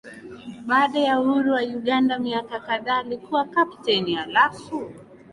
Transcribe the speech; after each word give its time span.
Baada 0.65 0.99
ya 0.99 1.19
uhuru 1.19 1.51
wa 1.53 1.61
Uganda 1.61 2.19
miaka 2.19 2.59
kadhaa 2.59 2.97
alikuwa 2.97 3.45
kapteni 3.45 4.15
halafu 4.15 4.91